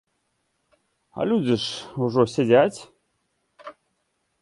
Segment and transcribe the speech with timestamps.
[1.19, 2.79] А людзі ж ўжо сядзяць.